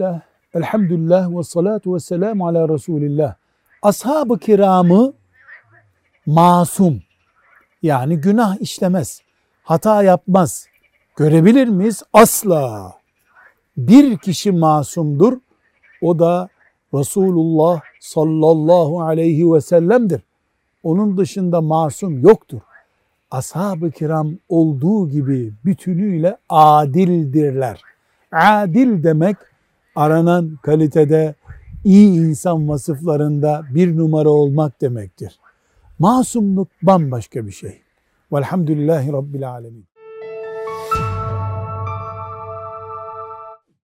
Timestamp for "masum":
6.26-7.02, 21.60-22.20